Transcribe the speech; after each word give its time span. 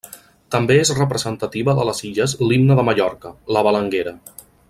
També 0.53 0.77
és 0.83 0.91
representativa 0.99 1.75
de 1.81 1.85
les 1.89 2.01
Illes 2.09 2.33
l'himne 2.47 2.79
de 2.81 2.87
Mallorca, 2.89 3.35
la 3.57 3.65
Balanguera. 3.69 4.17